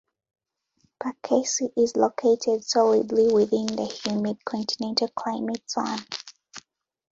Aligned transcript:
Perkasie 0.99 1.71
is 1.77 1.95
located 1.95 2.63
solidly 2.63 3.31
within 3.31 3.67
the 3.67 3.85
humid 3.85 4.43
continental 4.45 5.09
climate 5.09 5.69
zone. 5.69 5.99